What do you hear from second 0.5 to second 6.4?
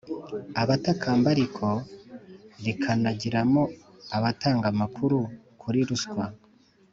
Abatakamba ariko rikanagiramo abatanga amakuru kuri ruswa